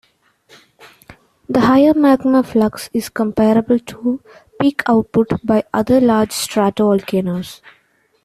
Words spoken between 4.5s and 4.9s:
peak